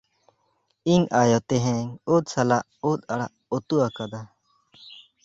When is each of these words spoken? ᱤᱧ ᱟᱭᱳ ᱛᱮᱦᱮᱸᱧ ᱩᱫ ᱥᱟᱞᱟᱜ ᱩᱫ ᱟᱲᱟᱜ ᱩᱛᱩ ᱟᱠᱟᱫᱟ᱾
ᱤᱧ 0.93 1.05
ᱟᱭᱳ 1.21 1.37
ᱛᱮᱦᱮᱸᱧ 1.49 1.87
ᱩᱫ 2.15 2.23
ᱥᱟᱞᱟᱜ 2.33 2.65
ᱩᱫ 2.89 2.99
ᱟᱲᱟᱜ 3.13 3.33
ᱩᱛᱩ 3.55 3.75
ᱟᱠᱟᱫᱟ᱾ 3.87 4.21